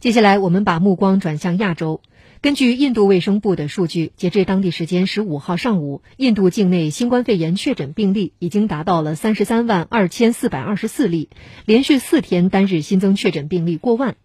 [0.00, 2.00] 接下来，我们把目光转向亚洲。
[2.40, 11.28] 根据印度卫生部的数据，截至当地时间十五号上午，印度境内新冠肺炎确诊病例已经达到了三十三万二千四百二十四例，
[11.66, 14.16] 连续四天单日新增确诊病例过万。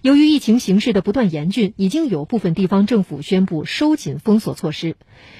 [0.00, 4.94] 由于疫情形势的不断严峻，已经有部分地方政府宣布收紧封锁措施。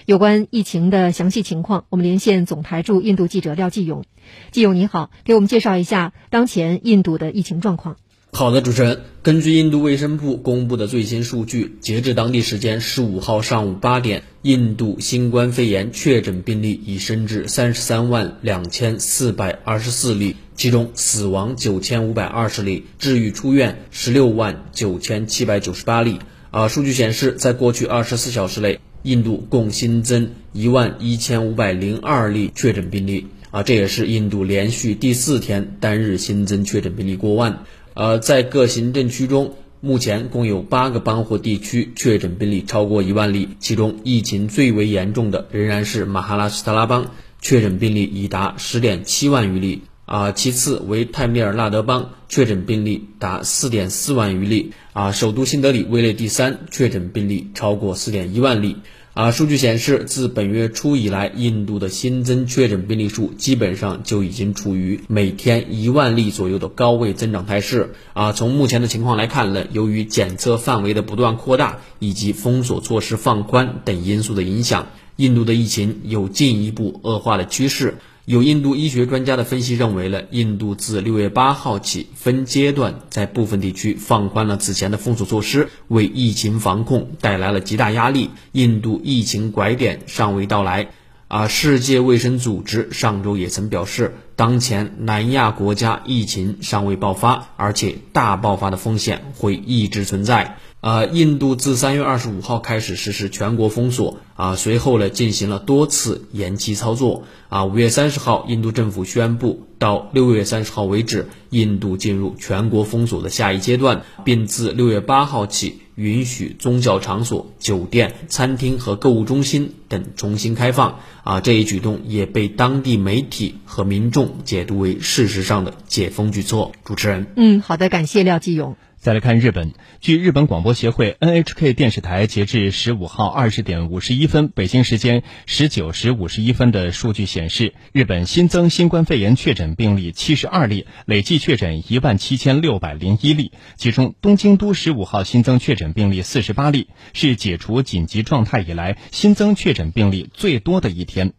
[0.05, 4.03] 有关疫情的详细情况，我们连线总台驻印度记者廖继勇。
[4.50, 7.96] 继勇你好，给我们介绍一下当前印度的疫情状况。
[8.32, 9.00] 好的，主持人。
[9.22, 26.18] 根据印度卫生部公布的最新数据，截至当地时间十五号上午八点，印度新冠肺炎确诊病例已升至三十三万两千四百二十四例，其中死亡九千五百二十例，治愈出院十六万九千七百九十八例。
[26.50, 33.28] 啊，数据显示，在过去二十四小时内，印度共新增一万一千五百零二例确诊病例。
[33.50, 37.64] 啊，这也是印度连续第四天单日新增确诊病例过万。
[37.97, 49.84] 呃，在各行政区中，目前共有八个邦或地区确诊病例超过一万例，其中疫情最为严重的仍然是马哈拉施特拉邦，确诊病例已达十点七万余例。
[50.05, 54.72] 啊，其次为泰米尔纳德邦，确诊病例达四点四万余例。
[54.92, 58.77] 啊，首都新德里位列第三，确诊病例超过四点一万例。
[59.17, 67.94] 啊，数据显示，自本月初以来，印度的新增确诊病例数基本上就已经处于每天一万例左右的高位增长态势。
[68.12, 77.97] 啊，从目前的情况来看呢，由于检测范围的不断扩大以及封锁措施放宽等因素的影响，印度的疫情有进一步恶化的趋势。
[78.27, 88.30] 有印度医学专家的分析认为，了印度自六月八号起分阶段在部分地区放宽了此前的封锁措施，为疫情防控带来了极大压力。
[88.50, 90.88] 印度疫情拐点尚未到来。
[91.28, 100.58] 啊，世界卫生组织上周也曾表示，当前南亚国家疫情尚未爆发，而且大爆发的风险会一直存在。
[100.82, 107.25] 啊，印度自三月二十五号开始实施全国封锁，啊，随后呢进行了多次延期操作。
[107.48, 115.80] 啊，五月三十号，印度政府宣布，到六月三十号为止，印度进入全国封锁的下一阶段，并自六月八号起。
[115.96, 121.41] 允许宗教场所、酒店、餐厅和购物中心等重新开放啊！
[121.41, 126.72] 这一举动也被当地媒体和民众解读为事实上的解封举措。
[126.84, 128.76] 主持人，嗯，好的，感谢廖继勇。
[128.98, 143.53] 再来看日本，据日本广播协会 NHK 电视台截至十五号二十点五十一分（北京时间十九时五十一分）的数据显示，日本新增新冠肺炎确诊病例七十二例，累计确诊一万七千六百零一例。
[143.76, 151.34] 其中，东京都十五号新增确诊病例四十八例，是解除紧急状态以来新增确诊病例最多的一天。